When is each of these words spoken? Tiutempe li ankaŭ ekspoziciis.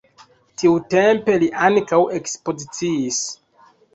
Tiutempe 0.61 1.35
li 1.43 1.51
ankaŭ 1.67 2.01
ekspoziciis. 2.21 3.23